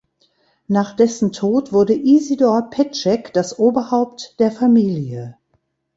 Nach 0.67 0.95
dessen 0.95 1.31
Tod 1.31 1.71
wurde 1.73 1.93
Isidor 1.93 2.71
Petschek 2.71 3.31
das 3.35 3.59
Oberhaupt 3.59 4.39
der 4.39 4.51
Familie. 4.51 5.37